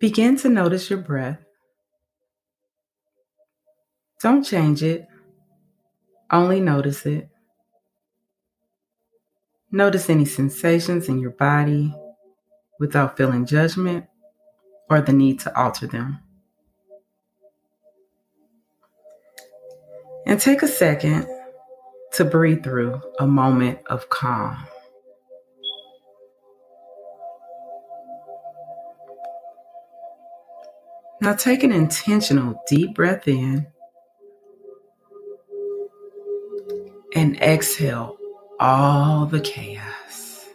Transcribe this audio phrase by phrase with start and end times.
[0.00, 1.40] Begin to notice your breath.
[4.20, 5.06] Don't change it,
[6.30, 7.28] only notice it.
[9.72, 11.92] Notice any sensations in your body
[12.78, 14.06] without feeling judgment
[14.88, 16.20] or the need to alter them.
[20.26, 21.26] And take a second
[22.12, 24.56] to breathe through a moment of calm.
[31.20, 33.66] Now take an intentional deep breath in
[37.14, 38.16] and exhale
[38.60, 40.46] all the chaos.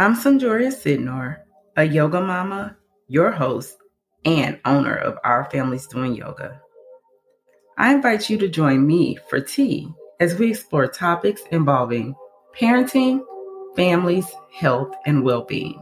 [0.00, 1.38] I'm Sanjoria Sidnor,
[1.76, 2.76] a yoga mama,
[3.06, 3.76] your host,
[4.24, 6.60] and owner of Our Families Doing Yoga.
[7.78, 12.16] I invite you to join me for tea as we explore topics involving
[12.58, 13.20] parenting,
[13.76, 15.80] families, health, and well being.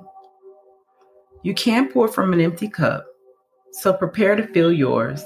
[1.44, 3.06] You can't pour from an empty cup,
[3.70, 5.24] so prepare to fill yours.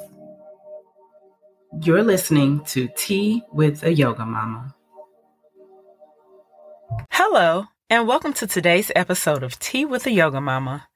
[1.82, 4.74] You're listening to Tea with a Yoga Mama.
[7.12, 10.86] Hello, and welcome to today's episode of Tea with a Yoga Mama.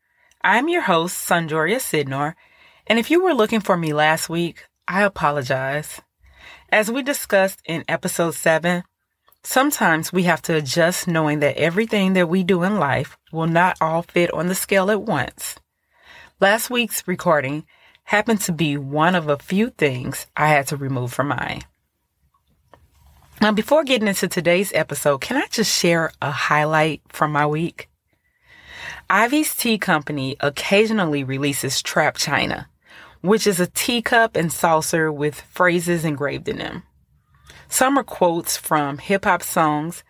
[0.43, 2.35] I'm your host, Sanjoria Sidnor,
[2.87, 6.03] and if you were looking for me last week, I apologize.
[6.71, 8.83] As we discussed in episode 7,
[9.49, 13.77] Sometimes we have to adjust knowing that everything that we do in life will not
[13.81, 15.55] all fit on the scale at once.
[16.41, 17.65] Last week's recording
[18.03, 21.63] happened to be one of a few things I had to remove from mine.
[23.41, 27.89] Now, before getting into today's episode, can I just share a highlight from my week?
[29.09, 32.69] Ivy's Tea Company occasionally releases Trap China,
[33.21, 36.83] which is a teacup and saucer with phrases engraved in them.
[37.69, 40.05] Some are quotes from hip hop songs,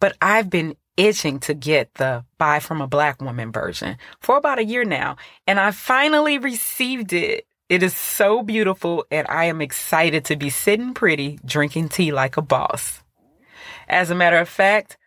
[0.00, 4.58] but I've been itching to get the Buy from a Black Woman version for about
[4.58, 7.46] a year now, and I finally received it.
[7.68, 12.36] It is so beautiful, and I am excited to be sitting pretty, drinking tea like
[12.36, 13.02] a boss.
[13.88, 14.98] As a matter of fact,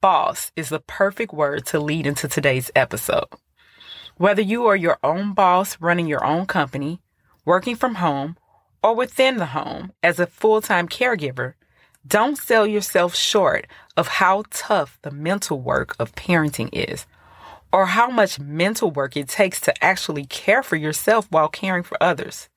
[0.00, 3.28] boss is the perfect word to lead into today's episode.
[4.16, 7.00] Whether you are your own boss running your own company,
[7.44, 8.36] working from home,
[8.84, 11.54] or within the home as a full time caregiver,
[12.06, 17.06] don't sell yourself short of how tough the mental work of parenting is,
[17.72, 21.96] or how much mental work it takes to actually care for yourself while caring for
[22.02, 22.50] others.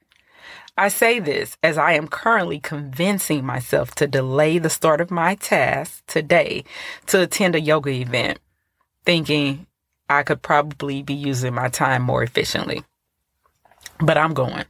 [0.78, 5.36] I say this as I am currently convincing myself to delay the start of my
[5.36, 6.66] task today
[7.08, 8.40] to attend a yoga event,
[9.06, 9.66] thinking
[10.10, 12.84] I could probably be using my time more efficiently.
[14.00, 14.66] But I'm going.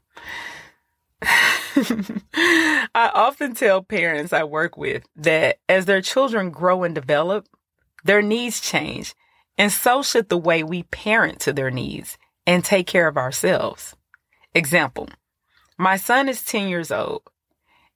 [2.34, 7.48] I often tell parents I work with that as their children grow and develop,
[8.04, 9.14] their needs change,
[9.58, 13.96] and so should the way we parent to their needs and take care of ourselves.
[14.56, 15.10] Example
[15.78, 17.24] My son is 10 years old,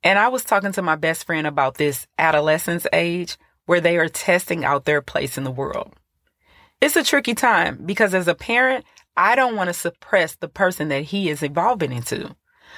[0.03, 4.09] and I was talking to my best friend about this adolescence age where they are
[4.09, 5.93] testing out their place in the world.
[6.81, 8.85] It's a tricky time because as a parent,
[9.17, 12.35] I don't want to suppress the person that he is evolving into.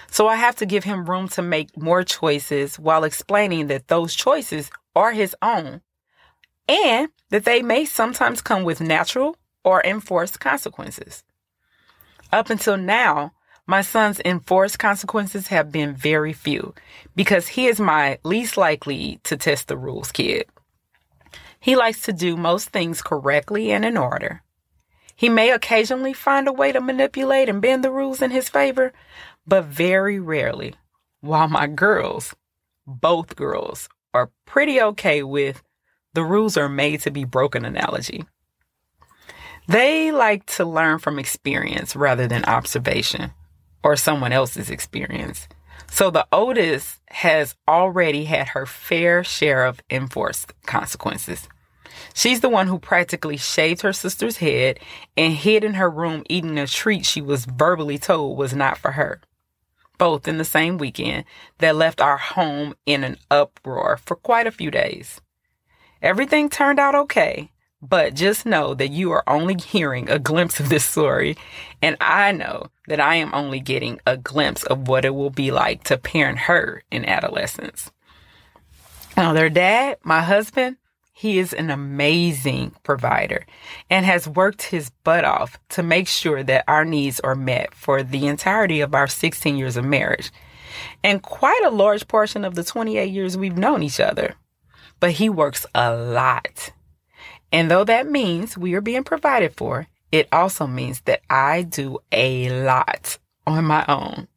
[0.10, 4.16] So I have to give him room to make more choices while explaining that those
[4.16, 5.82] choices are his own
[6.68, 11.24] and that they may sometimes come with natural or enforced consequences.
[12.32, 13.34] Up until now,
[13.66, 16.74] my son's enforced consequences have been very few
[17.16, 20.46] because he is my least likely to test the rules kid.
[21.60, 24.42] He likes to do most things correctly and in order.
[25.16, 28.92] He may occasionally find a way to manipulate and bend the rules in his favor,
[29.46, 30.76] but very rarely.
[31.22, 32.34] While my girls,
[32.86, 35.64] both girls, are pretty okay with
[36.14, 38.26] the rules are made to be broken analogy.
[39.68, 43.32] They like to learn from experience rather than observation
[43.84, 45.48] or someone else's experience.
[45.90, 51.48] So the oldest has already had her fair share of enforced consequences.
[52.14, 54.80] She's the one who practically shaved her sister's head
[55.16, 58.92] and hid in her room eating a treat she was verbally told was not for
[58.92, 59.22] her
[60.04, 61.24] both in the same weekend
[61.60, 65.22] that left our home in an uproar for quite a few days.
[66.02, 67.50] Everything turned out okay,
[67.82, 71.38] but just know that you are only hearing a glimpse of this story,
[71.82, 75.52] and I know that I am only getting a glimpse of what it will be
[75.52, 77.90] like to parent her in adolescence.
[79.16, 80.76] Now, their dad, my husband,
[81.14, 83.46] he is an amazing provider
[83.90, 88.02] and has worked his butt off to make sure that our needs are met for
[88.02, 90.32] the entirety of our 16 years of marriage
[91.04, 94.36] and quite a large portion of the 28 years we've known each other.
[95.00, 96.72] But he works a lot.
[97.52, 102.00] And though that means we are being provided for, it also means that I do
[102.12, 104.28] a lot on my own.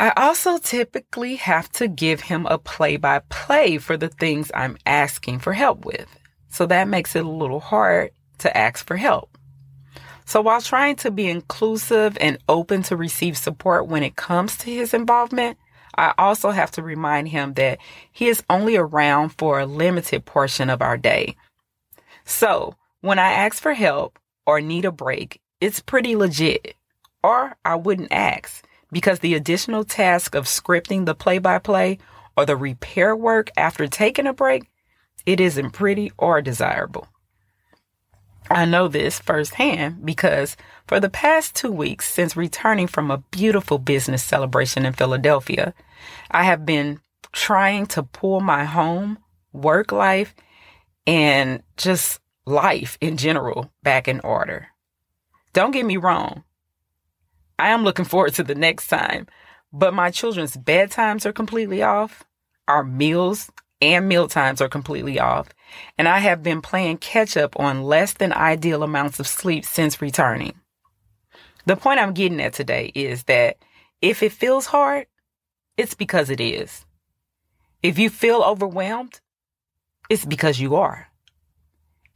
[0.00, 4.78] I also typically have to give him a play by play for the things I'm
[4.86, 6.06] asking for help with.
[6.50, 9.36] So that makes it a little hard to ask for help.
[10.24, 14.70] So while trying to be inclusive and open to receive support when it comes to
[14.70, 15.58] his involvement,
[15.96, 17.78] I also have to remind him that
[18.12, 21.34] he is only around for a limited portion of our day.
[22.24, 26.74] So when I ask for help or need a break, it's pretty legit.
[27.24, 31.98] Or I wouldn't ask because the additional task of scripting the play by play
[32.36, 34.64] or the repair work after taking a break,
[35.26, 37.08] it isn't pretty or desirable.
[38.50, 40.56] I know this firsthand because
[40.86, 45.74] for the past two weeks since returning from a beautiful business celebration in Philadelphia,
[46.30, 47.00] I have been
[47.32, 49.18] trying to pull my home,
[49.52, 50.34] work life,
[51.06, 54.68] and just life in general back in order.
[55.52, 56.44] Don't get me wrong.
[57.58, 59.26] I am looking forward to the next time,
[59.72, 62.24] but my children's bedtimes are completely off.
[62.68, 63.50] Our meals
[63.80, 65.48] and meal times are completely off.
[65.96, 70.00] And I have been playing catch up on less than ideal amounts of sleep since
[70.00, 70.54] returning.
[71.66, 73.58] The point I'm getting at today is that
[74.00, 75.06] if it feels hard,
[75.76, 76.84] it's because it is.
[77.82, 79.20] If you feel overwhelmed,
[80.08, 81.08] it's because you are.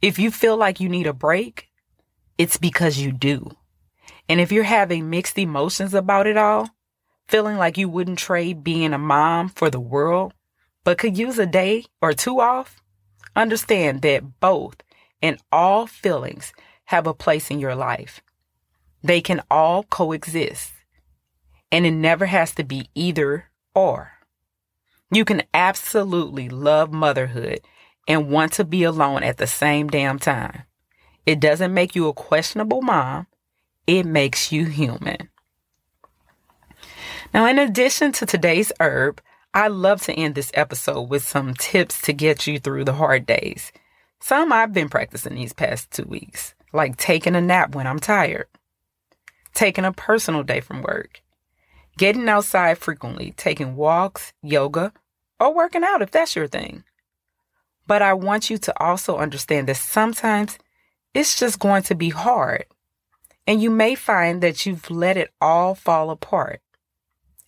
[0.01, 1.69] If you feel like you need a break,
[2.37, 3.51] it's because you do.
[4.29, 6.69] And if you're having mixed emotions about it all,
[7.27, 10.33] feeling like you wouldn't trade being a mom for the world,
[10.83, 12.81] but could use a day or two off,
[13.35, 14.75] understand that both
[15.21, 16.53] and all feelings
[16.85, 18.21] have a place in your life.
[19.01, 20.73] They can all coexist.
[21.71, 24.11] And it never has to be either or.
[25.11, 27.61] You can absolutely love motherhood
[28.07, 30.63] and want to be alone at the same damn time.
[31.25, 33.27] It doesn't make you a questionable mom
[33.87, 35.29] it makes you human.
[37.33, 39.21] Now, in addition to today's herb,
[39.53, 43.25] I love to end this episode with some tips to get you through the hard
[43.25, 43.71] days.
[44.19, 48.47] Some I've been practicing these past two weeks, like taking a nap when I'm tired,
[49.53, 51.21] taking a personal day from work,
[51.97, 54.93] getting outside frequently, taking walks, yoga,
[55.39, 56.83] or working out if that's your thing.
[57.85, 60.57] But I want you to also understand that sometimes
[61.13, 62.65] it's just going to be hard
[63.45, 66.61] and you may find that you've let it all fall apart.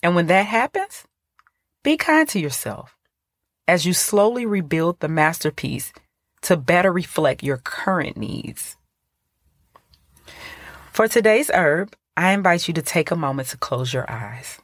[0.04, 1.06] And when that happens,
[1.84, 2.96] be kind to yourself
[3.68, 5.94] as you slowly rebuild the masterpiece
[6.42, 8.78] to better reflect your current needs.
[10.92, 14.60] For today's herb, I invite you to take a moment to close your eyes.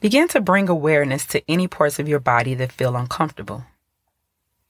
[0.00, 3.64] Begin to bring awareness to any parts of your body that feel uncomfortable,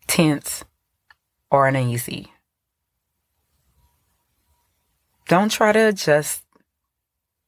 [0.09, 0.65] tense,
[1.51, 2.33] or uneasy.
[5.31, 6.43] Don't try to adjust.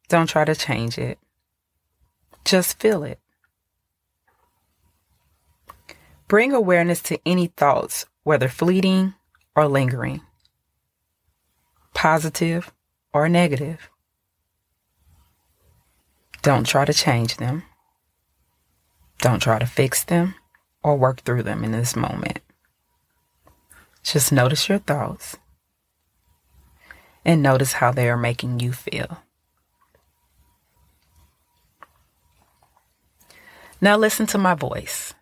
[0.08, 1.18] Don't try to change it.
[2.44, 3.18] Just feel it.
[6.28, 9.14] Bring awareness to any thoughts, whether fleeting
[9.56, 10.20] or lingering,
[11.92, 12.72] positive
[13.12, 13.90] or negative.
[16.42, 17.64] Don't try to change them.
[19.18, 20.36] Don't try to fix them
[20.84, 22.38] or work through them in this moment.
[24.04, 25.36] Just notice your thoughts
[27.24, 29.18] and notice how they are making you feel.
[33.80, 35.14] Now listen to my voice.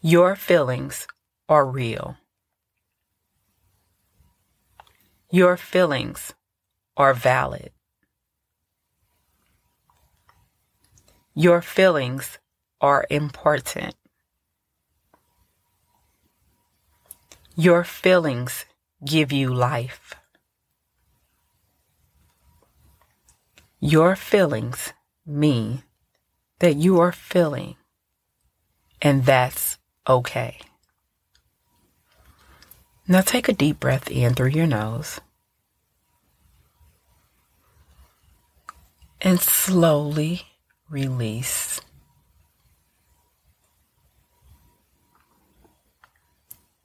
[0.00, 1.06] Your feelings
[1.48, 2.16] are real.
[5.30, 6.32] Your feelings
[6.96, 7.70] are valid.
[11.34, 12.38] Your feelings
[12.80, 13.94] are important.
[17.54, 18.64] Your feelings
[19.06, 20.14] give you life.
[23.80, 24.92] Your feelings
[25.24, 25.82] mean
[26.58, 27.76] that you are feeling,
[29.00, 30.58] and that's okay.
[33.06, 35.20] Now take a deep breath in through your nose
[39.20, 40.42] and slowly
[40.88, 41.80] release.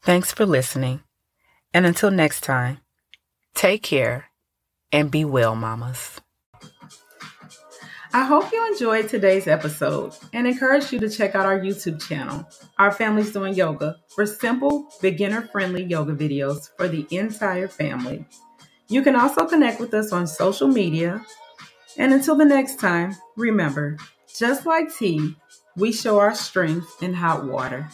[0.04, 1.02] Thanks for listening.
[1.74, 2.80] And until next time,
[3.54, 4.26] take care
[4.92, 6.20] and be well, mamas.
[8.14, 12.46] I hope you enjoyed today's episode and encourage you to check out our YouTube channel,
[12.78, 18.26] Our Family's Doing Yoga, for simple, beginner friendly yoga videos for the entire family.
[18.90, 21.26] You can also connect with us on social media.
[21.98, 23.98] And until the next time, remember
[24.38, 25.36] just like tea,
[25.78, 27.88] We show our strength in hot water